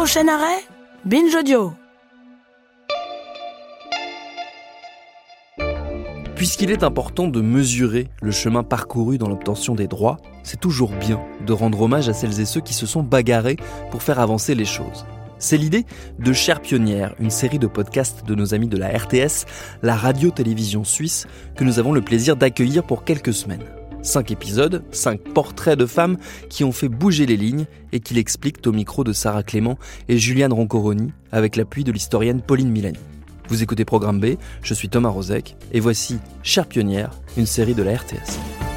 [0.00, 0.64] Prochain arrêt
[1.04, 1.74] Binge Audio.
[6.36, 11.20] Puisqu'il est important de mesurer le chemin parcouru dans l'obtention des droits, c'est toujours bien
[11.46, 13.58] de rendre hommage à celles et ceux qui se sont bagarrés
[13.90, 15.04] pour faire avancer les choses.
[15.38, 15.84] C'est l'idée
[16.18, 19.44] de Cher Pionnière, une série de podcasts de nos amis de la RTS,
[19.82, 21.26] la radio-télévision suisse,
[21.56, 23.66] que nous avons le plaisir d'accueillir pour quelques semaines.
[24.02, 26.16] Cinq épisodes, cinq portraits de femmes
[26.48, 30.18] qui ont fait bouger les lignes et qui l'expliquent au micro de Sarah Clément et
[30.18, 32.98] Juliane Roncoroni avec l'appui de l'historienne Pauline Milani.
[33.48, 37.82] Vous écoutez Programme B, je suis Thomas Rozek et voici Cher Pionnière, une série de
[37.82, 38.69] la RTS.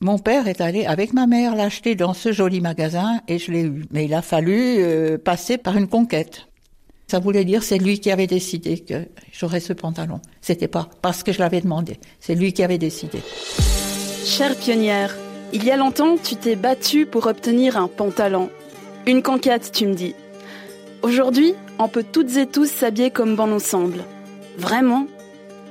[0.00, 3.62] Mon père est allé avec ma mère l'acheter dans ce joli magasin et je l'ai
[3.62, 3.84] eu.
[3.90, 6.46] Mais il a fallu euh, passer par une conquête.
[7.08, 10.20] Ça voulait dire c'est lui qui avait décidé que j'aurais ce pantalon.
[10.40, 11.98] C'était pas parce que je l'avais demandé.
[12.20, 13.18] C'est lui qui avait décidé.
[14.24, 15.16] Chère pionnière,
[15.52, 18.50] il y a longtemps, tu t'es battue pour obtenir un pantalon.
[19.06, 20.14] Une conquête, tu me dis.
[21.02, 24.04] Aujourd'hui, on peut toutes et tous s'habiller comme bon ensemble.
[24.58, 25.06] Vraiment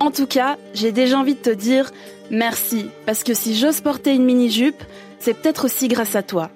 [0.02, 1.92] En tout cas, j'ai déjà envie de te dire
[2.31, 4.83] merci, parce que si j'ose porter une mini-jupe,
[5.20, 6.50] c'est peut-être aussi grâce à toi.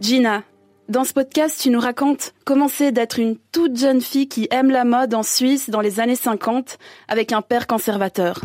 [0.00, 0.42] Gina,
[0.88, 4.70] dans ce podcast, tu nous racontes comment c'est d'être une toute jeune fille qui aime
[4.70, 8.40] la mode en Suisse dans les années 50 avec un père conservateur.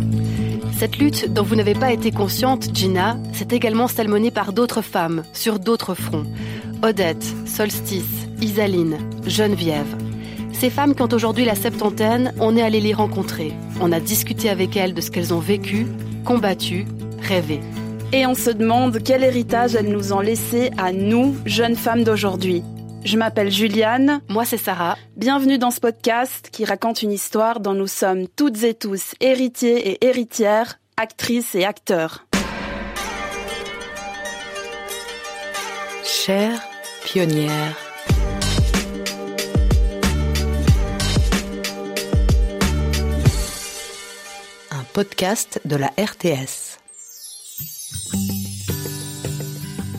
[0.77, 4.83] Cette lutte dont vous n'avez pas été consciente, Gina, c'est également celle menée par d'autres
[4.83, 6.27] femmes sur d'autres fronts.
[6.83, 10.06] Odette, Solstice, Isaline, Geneviève.
[10.59, 13.53] Ces femmes qui ont aujourd'hui la septantaine, on est allé les rencontrer.
[13.79, 15.85] On a discuté avec elles de ce qu'elles ont vécu,
[16.25, 16.88] combattu,
[17.22, 17.59] rêvé.
[18.12, 22.63] Et on se demande quel héritage elles nous ont laissé à nous, jeunes femmes d'aujourd'hui.
[23.06, 24.22] Je m'appelle Juliane.
[24.29, 24.97] Moi, c'est Sarah.
[25.16, 29.91] Bienvenue dans ce podcast qui raconte une histoire dont nous sommes toutes et tous héritiers
[29.91, 32.25] et héritières, actrices et acteurs.
[36.03, 36.59] Chère
[37.06, 37.86] pionnière.
[44.97, 46.79] Podcast de la RTS.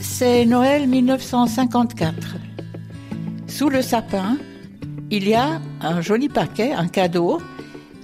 [0.01, 2.35] C'est Noël 1954.
[3.47, 4.39] Sous le sapin,
[5.13, 7.41] il y a un joli paquet, un cadeau,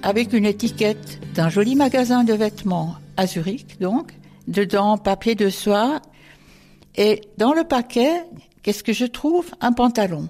[0.03, 4.13] avec une étiquette d'un joli magasin de vêtements à Zurich, donc,
[4.47, 5.99] dedans papier de soie.
[6.95, 8.23] Et dans le paquet,
[8.63, 9.51] qu'est-ce que je trouve?
[9.59, 10.29] Un pantalon.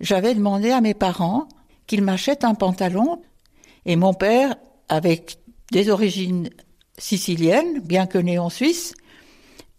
[0.00, 1.46] J'avais demandé à mes parents
[1.86, 3.22] qu'ils m'achètent un pantalon,
[3.84, 4.56] et mon père,
[4.88, 5.38] avec
[5.72, 6.50] des origines
[6.98, 8.94] siciliennes, bien que né en Suisse,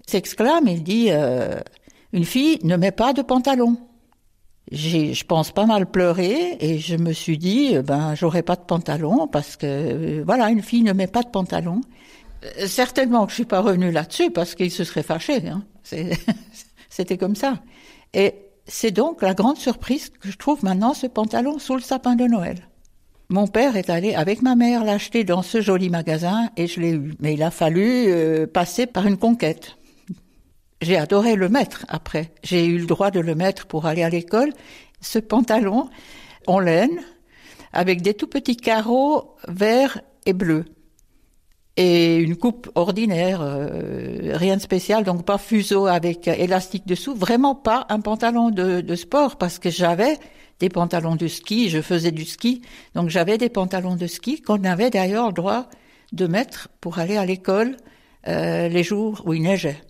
[0.07, 1.59] s'exclame, il dit euh,
[2.13, 3.78] Une fille ne met pas de pantalon.
[4.72, 8.56] J'ai, je pense, pas mal pleuré et je me suis dit euh, Ben, j'aurai pas
[8.56, 11.81] de pantalon parce que, euh, voilà, une fille ne met pas de pantalon.
[12.44, 15.47] Euh, certainement que je suis pas revenue là-dessus parce qu'il se serait fâché.
[15.47, 15.63] Hein.
[15.84, 16.12] C'est,
[16.89, 17.62] c'était comme ça.
[18.13, 18.35] Et
[18.66, 22.25] c'est donc la grande surprise que je trouve maintenant ce pantalon sous le sapin de
[22.25, 22.68] Noël.
[23.29, 26.91] Mon père est allé avec ma mère l'acheter dans ce joli magasin et je l'ai
[26.91, 27.13] eu.
[27.19, 29.77] Mais il a fallu euh, passer par une conquête.
[30.81, 32.31] J'ai adoré le mettre après.
[32.43, 34.53] J'ai eu le droit de le mettre pour aller à l'école.
[35.01, 35.89] Ce pantalon
[36.45, 37.01] en laine
[37.73, 40.65] avec des tout petits carreaux verts et bleus
[41.77, 47.53] et une coupe ordinaire, euh, rien de spécial, donc pas fuseau avec élastique dessous, vraiment
[47.53, 50.18] pas un pantalon de, de sport parce que j'avais
[50.59, 52.62] des pantalons de ski, je faisais du ski,
[52.95, 55.69] donc j'avais des pantalons de ski qu'on avait d'ailleurs le droit
[56.13, 57.77] de mettre pour aller à l'école
[58.27, 59.81] euh, les jours où il neigeait.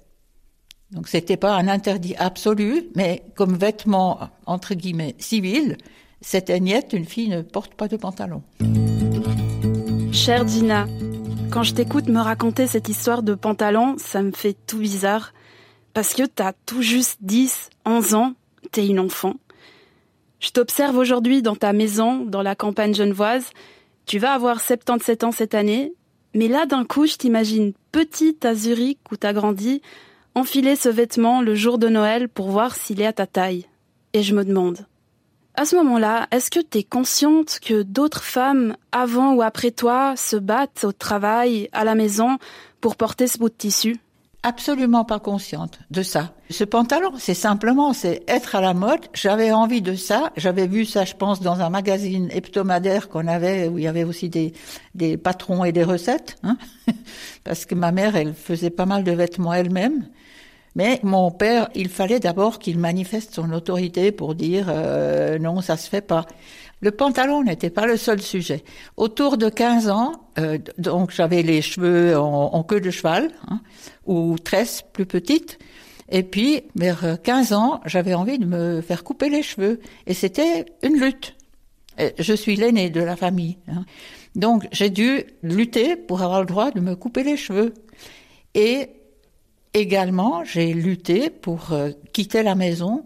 [0.92, 5.78] Donc c'était pas un interdit absolu, mais comme vêtement entre guillemets civil,
[6.22, 8.42] c'était niette, une fille ne porte pas de pantalon.
[10.12, 10.88] Chère Gina,
[11.52, 15.34] quand je t'écoute me raconter cette histoire de pantalon, ça me fait tout bizarre.
[15.94, 18.34] Parce que t'as tout juste 10, 11 ans,
[18.72, 19.36] t'es une enfant.
[20.40, 23.50] Je t'observe aujourd'hui dans ta maison, dans la campagne genevoise.
[24.06, 25.94] Tu vas avoir 77 ans cette année.
[26.34, 29.82] Mais là, d'un coup, je t'imagine petite à Zurich où t'as grandi,
[30.36, 33.66] enfiler ce vêtement le jour de Noël pour voir s'il est à ta taille.
[34.14, 34.86] Et je me demande,
[35.56, 40.16] à ce moment-là, est-ce que tu es consciente que d'autres femmes, avant ou après toi,
[40.16, 42.38] se battent au travail, à la maison,
[42.80, 43.98] pour porter ce bout de tissu?
[44.48, 46.32] Absolument pas consciente de ça.
[46.50, 49.02] Ce pantalon, c'est simplement, c'est être à la mode.
[49.14, 50.32] J'avais envie de ça.
[50.38, 54.06] J'avais vu ça, je pense, dans un magazine hebdomadaire qu'on avait, où il y avait
[54.06, 54.54] aussi des,
[54.96, 56.38] des patrons et des recettes.
[56.44, 56.58] Hein
[57.44, 60.08] Parce que ma mère, elle faisait pas mal de vêtements elle-même.
[60.78, 65.76] Mais mon père, il fallait d'abord qu'il manifeste son autorité pour dire euh, non, ça
[65.76, 66.26] se fait pas.
[66.80, 68.64] Le pantalon n'était pas le seul sujet.
[68.98, 73.62] Autour de 15 ans, euh, donc j'avais les cheveux en, queue de cheval hein,
[74.06, 75.58] ou tresses plus petites.
[76.10, 79.82] Et puis, vers 15 ans, j'avais envie de me faire couper les cheveux.
[80.06, 81.36] Et c'était une lutte.
[82.18, 83.58] je suis l'aîné de la famille.
[83.68, 83.84] Hein.
[84.36, 87.74] Donc, j'ai dû lutter pour avoir le droit de me couper les cheveux.
[88.54, 88.90] Et
[89.78, 93.06] Également, j'ai lutté pour euh, quitter la maison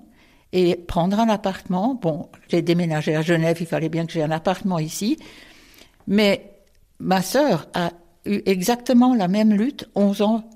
[0.53, 1.95] et prendre un appartement.
[1.95, 5.17] Bon, j'ai déménagé à Genève, il fallait bien que j'ai un appartement ici.
[6.07, 6.53] Mais
[6.99, 7.91] ma sœur a
[8.25, 10.49] eu exactement la même lutte 11 ans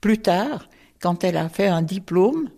[0.00, 0.68] plus tard,
[1.00, 2.50] quand elle a fait un diplôme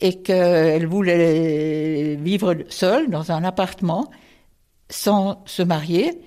[0.00, 4.10] et qu'elle voulait vivre seule dans un appartement
[4.90, 6.20] sans se marier.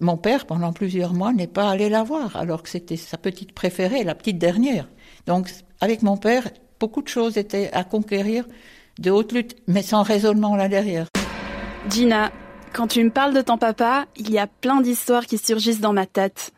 [0.00, 3.52] Mon père, pendant plusieurs mois, n'est pas allé la voir, alors que c'était sa petite
[3.52, 4.88] préférée, la petite dernière.
[5.26, 5.50] Donc,
[5.80, 8.46] avec mon père, beaucoup de choses étaient à conquérir
[8.98, 11.08] de haute lutte, mais sans raisonnement là derrière.
[11.90, 12.32] Gina,
[12.72, 15.92] quand tu me parles de ton papa, il y a plein d'histoires qui surgissent dans
[15.92, 16.52] ma tête.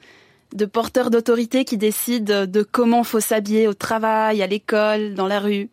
[0.55, 5.40] De porteurs d'autorité qui décident de comment faut s'habiller au travail, à l'école, dans la
[5.40, 5.69] rue.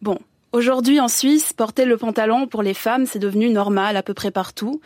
[0.00, 0.18] Bon,
[0.52, 4.30] aujourd'hui en Suisse, porter le pantalon pour les femmes, c'est devenu normal à peu près
[4.30, 4.80] partout.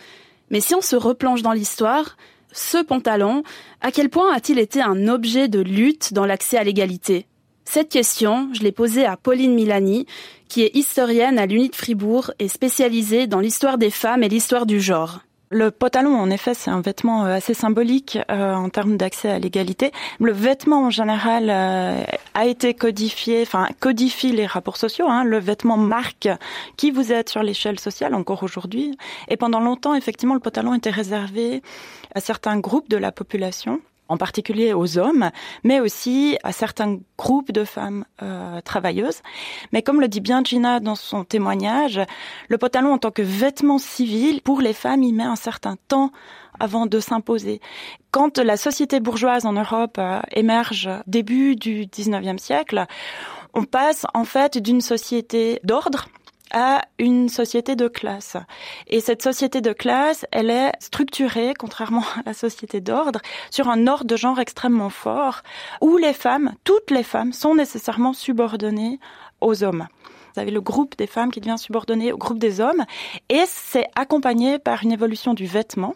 [0.51, 2.17] Mais si on se replonge dans l'histoire,
[2.53, 3.43] ce pantalon,
[3.81, 7.27] à quel point a-t-il été un objet de lutte dans l'accès à l'égalité?
[7.75, 10.05] Cette question, je l'ai posée à Pauline Milani,
[10.47, 14.67] qui est historienne à l'Uni de Fribourg et spécialisée dans l'histoire des femmes et l'histoire
[14.67, 15.21] du genre.
[15.49, 19.39] Le pantalon, en effet, c'est un vêtement euh, assez symbolique euh, en termes d'accès à
[19.39, 19.91] l'égalité.
[20.21, 22.03] Le vêtement, en général, euh,
[22.35, 25.07] a été codifié, enfin, codifie les rapports sociaux.
[25.09, 25.25] Hein.
[25.25, 26.29] Le vêtement marque
[26.77, 28.99] qui vous êtes sur l'échelle sociale, encore aujourd'hui.
[29.29, 31.63] Et pendant longtemps, effectivement, le pantalon était réservé
[32.15, 35.31] à certains groupes de la population en particulier aux hommes,
[35.64, 39.22] mais aussi à certains groupes de femmes euh, travailleuses.
[39.72, 42.00] Mais comme le dit bien Gina dans son témoignage,
[42.49, 46.12] le pantalon en tant que vêtement civil, pour les femmes, il met un certain temps
[46.60, 47.60] avant de s'imposer.
[48.10, 52.87] Quand la société bourgeoise en Europe euh, émerge début du 19e siècle,
[53.54, 56.06] on passe en fait d'une société d'ordre
[56.52, 58.37] à une société de classe.
[58.87, 63.20] Et cette société de classe, elle est structurée, contrairement à la société d'ordre,
[63.50, 65.43] sur un ordre de genre extrêmement fort,
[65.81, 69.00] où les femmes, toutes les femmes, sont nécessairement subordonnées
[69.40, 69.88] aux hommes.
[70.34, 72.84] Vous avez le groupe des femmes qui devient subordonné au groupe des hommes,
[73.28, 75.94] et c'est accompagné par une évolution du vêtement,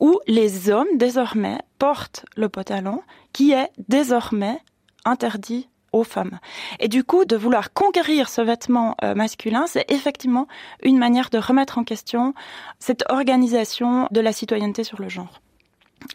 [0.00, 3.02] où les hommes, désormais, portent le pantalon,
[3.32, 4.58] qui est désormais
[5.04, 5.68] interdit
[6.04, 6.38] femmes.
[6.80, 10.46] Et du coup, de vouloir conquérir ce vêtement euh, masculin, c'est effectivement
[10.82, 12.34] une manière de remettre en question
[12.78, 15.40] cette organisation de la citoyenneté sur le genre.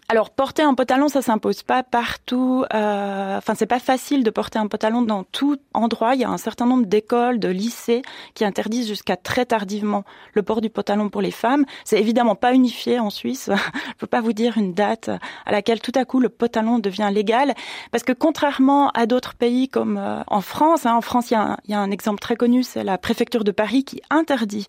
[0.07, 2.65] Alors porter un pantalon, ça s'impose pas partout.
[2.73, 6.15] Euh, enfin, c'est pas facile de porter un pantalon dans tout endroit.
[6.15, 8.01] Il y a un certain nombre d'écoles, de lycées
[8.33, 11.65] qui interdisent jusqu'à très tardivement le port du pantalon pour les femmes.
[11.83, 13.49] C'est évidemment pas unifié en Suisse.
[13.87, 15.09] Je peux pas vous dire une date
[15.45, 17.53] à laquelle tout à coup le pantalon devient légal,
[17.91, 21.33] parce que contrairement à d'autres pays comme euh, en France, hein, en France il
[21.67, 24.67] y, a un, exemple très connu, c'est la préfecture de Paris qui interdit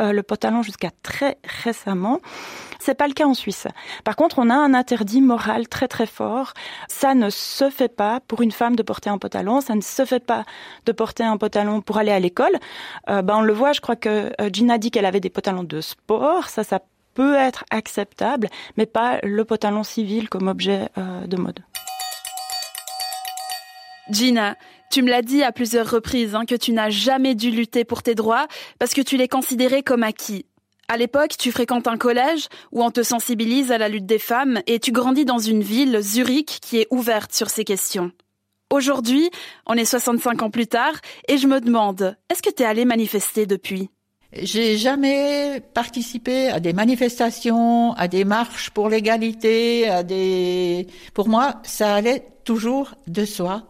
[0.00, 2.20] euh, le pantalon jusqu'à très récemment.
[2.78, 3.68] C'est pas le cas en Suisse.
[4.02, 6.54] Par contre, on a un interdit moral très très fort.
[6.88, 9.60] Ça ne se fait pas pour une femme de porter un pantalon.
[9.60, 10.44] Ça ne se fait pas
[10.86, 12.56] de porter un pantalon pour aller à l'école.
[13.08, 13.72] Euh, ben on le voit.
[13.72, 16.48] Je crois que euh, Gina dit qu'elle avait des pantalons de sport.
[16.48, 16.80] Ça, ça
[17.14, 21.60] peut être acceptable, mais pas le pantalon civil comme objet euh, de mode.
[24.10, 24.56] Gina,
[24.90, 28.02] tu me l'as dit à plusieurs reprises hein, que tu n'as jamais dû lutter pour
[28.02, 28.46] tes droits
[28.78, 30.44] parce que tu les considérais comme acquis.
[30.92, 34.60] À l'époque, tu fréquentes un collège où on te sensibilise à la lutte des femmes
[34.66, 38.12] et tu grandis dans une ville, Zurich, qui est ouverte sur ces questions.
[38.68, 39.30] Aujourd'hui,
[39.64, 40.92] on est 65 ans plus tard
[41.28, 43.88] et je me demande, est-ce que tu es allé manifester depuis?
[44.34, 50.88] J'ai jamais participé à des manifestations, à des marches pour l'égalité, à des.
[51.14, 53.62] Pour moi, ça allait toujours de soi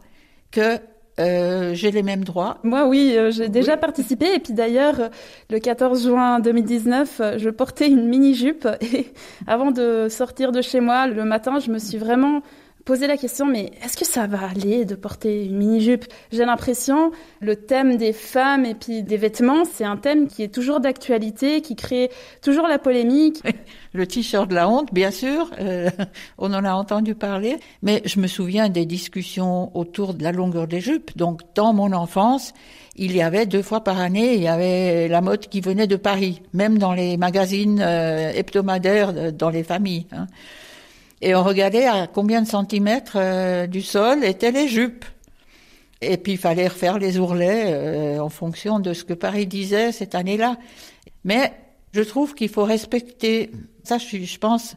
[0.50, 0.81] que
[1.21, 2.59] euh, j'ai les mêmes droits.
[2.62, 4.35] Moi, oui, euh, j'ai déjà participé.
[4.35, 5.11] Et puis d'ailleurs,
[5.50, 8.66] le 14 juin 2019, je portais une mini-jupe.
[8.81, 9.12] Et
[9.47, 12.42] avant de sortir de chez moi le matin, je me suis vraiment
[12.84, 16.04] posé la question, mais est-ce que ça va aller de porter une mini-jupe?
[16.32, 20.52] J'ai l'impression, le thème des femmes et puis des vêtements, c'est un thème qui est
[20.52, 22.10] toujours d'actualité, qui crée
[22.42, 23.42] toujours la polémique.
[23.94, 25.90] Le t-shirt de la honte, bien sûr, euh,
[26.38, 30.66] on en a entendu parler, mais je me souviens des discussions autour de la longueur
[30.66, 31.16] des jupes.
[31.16, 32.54] Donc, dans mon enfance,
[32.96, 35.96] il y avait deux fois par année, il y avait la mode qui venait de
[35.96, 40.06] Paris, même dans les magazines euh, hebdomadaires dans les familles.
[40.12, 40.26] Hein.
[41.23, 45.05] Et on regardait à combien de centimètres euh, du sol étaient les jupes.
[46.00, 49.93] Et puis il fallait refaire les ourlets euh, en fonction de ce que Paris disait
[49.93, 50.57] cette année-là.
[51.25, 51.52] Mais
[51.93, 53.52] je trouve qu'il faut respecter,
[53.85, 54.75] ça je, je pense,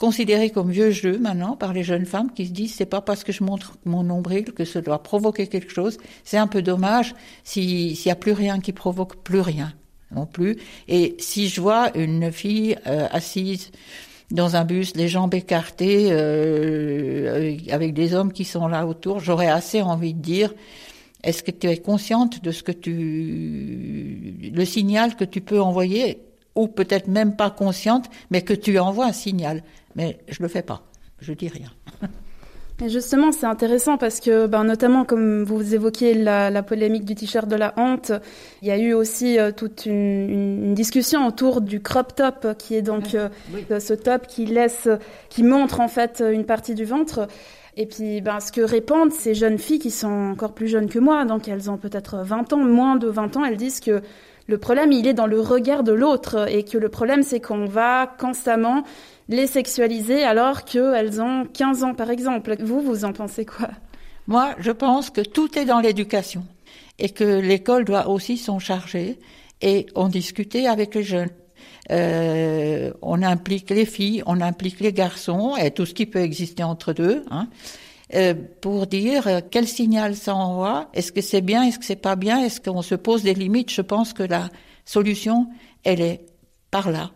[0.00, 3.22] considéré comme vieux jeu maintenant par les jeunes femmes qui se disent c'est pas parce
[3.22, 5.96] que je montre mon nombril que ça doit provoquer quelque chose.
[6.24, 7.14] C'est un peu dommage
[7.44, 9.72] s'il n'y a plus rien qui provoque plus rien
[10.10, 10.56] non plus.
[10.88, 13.70] Et si je vois une fille euh, assise
[14.32, 19.48] dans un bus, les jambes écartées, euh, avec des hommes qui sont là autour, j'aurais
[19.48, 20.54] assez envie de dire,
[21.22, 26.22] est-ce que tu es consciente de ce que tu, le signal que tu peux envoyer,
[26.54, 29.62] ou peut-être même pas consciente, mais que tu envoies un signal?
[29.96, 30.82] Mais je le fais pas,
[31.20, 31.70] je dis rien.
[32.84, 37.14] Et justement, c'est intéressant parce que, ben, notamment comme vous évoquiez la, la polémique du
[37.14, 38.10] t-shirt de la honte,
[38.60, 42.74] il y a eu aussi euh, toute une, une, discussion autour du crop top, qui
[42.74, 43.28] est donc euh,
[43.78, 44.88] ce top qui laisse,
[45.28, 47.28] qui montre en fait une partie du ventre.
[47.76, 50.98] Et puis, ben, ce que répondent ces jeunes filles qui sont encore plus jeunes que
[50.98, 54.02] moi, donc elles ont peut-être 20 ans, moins de 20 ans, elles disent que
[54.46, 57.66] le problème, il est dans le regard de l'autre et que le problème, c'est qu'on
[57.66, 58.82] va constamment
[59.28, 62.56] les sexualiser alors qu'elles ont 15 ans, par exemple.
[62.60, 63.68] Vous, vous en pensez quoi?
[64.26, 66.44] Moi, je pense que tout est dans l'éducation
[66.98, 69.18] et que l'école doit aussi s'en charger
[69.60, 71.30] et en discuter avec les jeunes.
[71.90, 76.62] Euh, on implique les filles, on implique les garçons et tout ce qui peut exister
[76.62, 77.48] entre deux, hein,
[78.60, 80.88] pour dire euh, quel signal ça envoie?
[80.92, 83.70] Est-ce que c'est bien, est-ce que c'est pas bien, est-ce qu'on se pose des limites?
[83.70, 84.50] Je pense que la
[84.84, 85.48] solution,
[85.84, 86.26] elle est
[86.70, 87.10] par là.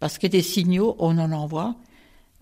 [0.00, 1.76] Parce que des signaux, on en envoie.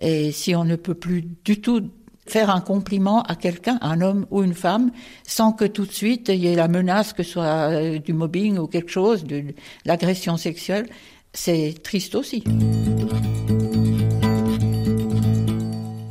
[0.00, 1.90] Et si on ne peut plus du tout
[2.26, 4.90] faire un compliment à quelqu'un, un homme ou une femme,
[5.24, 8.12] sans que tout de suite il y ait la menace que ce soit euh, du
[8.12, 9.54] mobbing ou quelque chose, de
[9.84, 10.88] l'agression sexuelle,
[11.32, 12.44] c'est triste aussi.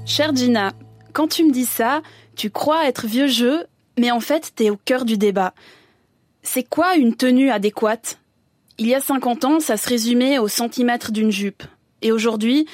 [0.06, 0.74] Chère Gina,
[1.12, 2.02] quand tu me dis ça,
[2.36, 3.66] tu crois être vieux jeu,
[4.00, 5.54] mais en fait, t'es au cœur du débat.
[6.44, 8.20] C'est quoi une tenue adéquate?
[8.78, 11.64] Il y a 50 ans, ça se résumait au centimètre d'une jupe.
[12.02, 12.68] Et aujourd'hui,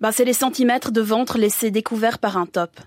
[0.00, 2.80] bah, c'est les centimètres de ventre laissés découverts par un top.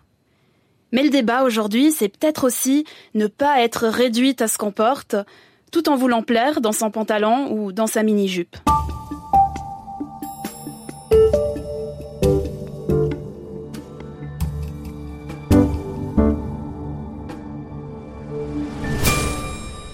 [0.92, 5.16] Mais le débat aujourd'hui, c'est peut-être aussi ne pas être réduite à ce qu'on porte,
[5.72, 8.58] tout en voulant plaire dans son pantalon ou dans sa mini-jupe.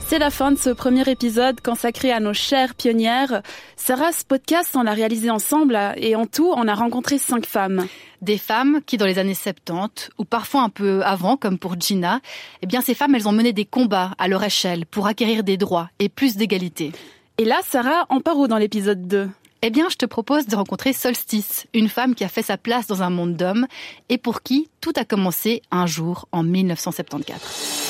[0.09, 3.43] C'est la fin de ce premier épisode consacré à nos chères pionnières.
[3.75, 7.85] Sarah, ce podcast, on l'a réalisé ensemble et en tout, on a rencontré cinq femmes.
[8.23, 12.21] Des femmes qui, dans les années 70, ou parfois un peu avant, comme pour Gina,
[12.63, 15.57] eh bien, ces femmes, elles ont mené des combats à leur échelle pour acquérir des
[15.57, 16.91] droits et plus d'égalité.
[17.37, 19.29] Et là, Sarah, on part où dans l'épisode 2
[19.61, 22.87] eh bien, je te propose de rencontrer Solstice, une femme qui a fait sa place
[22.87, 23.67] dans un monde d'hommes
[24.07, 27.88] et pour qui tout a commencé un jour en 1974.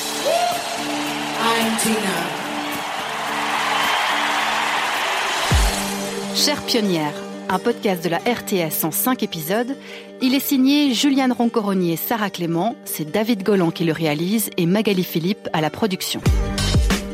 [6.34, 7.12] Chère pionnière,
[7.50, 9.76] un podcast de la RTS en cinq épisodes.
[10.22, 12.76] Il est signé Juliane Roncoronier et Sarah Clément.
[12.86, 16.22] C'est David Golan qui le réalise et Magali Philippe à la production.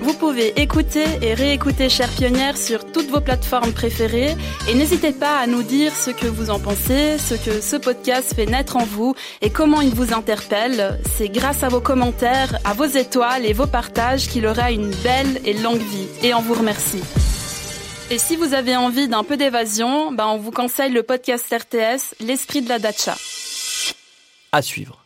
[0.06, 4.36] Vous pouvez écouter et réécouter Chère Pionnière sur toutes vos plateformes préférées
[4.68, 8.32] et n'hésitez pas à nous dire ce que vous en pensez, ce que ce podcast
[8.32, 11.00] fait naître en vous et comment il vous interpelle.
[11.16, 15.40] C'est grâce à vos commentaires, à vos étoiles et vos partages qu'il aura une belle
[15.44, 17.02] et longue vie et on vous remercie.
[18.08, 22.14] Et si vous avez envie d'un peu d'évasion, ben on vous conseille le podcast RTS
[22.20, 23.16] L'esprit de la Dacha.
[24.52, 25.05] À suivre.